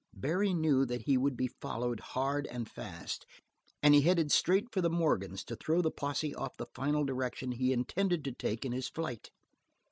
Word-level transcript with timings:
Barry 0.15 0.51
knew 0.51 0.83
that 0.87 1.03
he 1.03 1.15
would 1.15 1.37
be 1.37 1.45
followed 1.61 1.99
hard 1.99 2.47
and 2.47 2.67
fast, 2.67 3.27
and 3.83 3.93
he 3.93 4.01
headed 4.01 4.31
straight 4.31 4.65
for 4.73 4.81
the 4.81 4.89
Morgan's 4.89 5.43
to 5.43 5.55
throw 5.55 5.79
the 5.83 5.91
posse 5.91 6.33
off 6.33 6.57
the 6.57 6.65
final 6.73 7.03
direction 7.05 7.51
he 7.51 7.71
intended 7.71 8.23
to 8.23 8.31
take 8.31 8.65
in 8.65 8.71
his 8.71 8.89
flight. 8.89 9.29